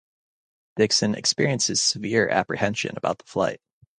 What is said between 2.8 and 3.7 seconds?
about the flight.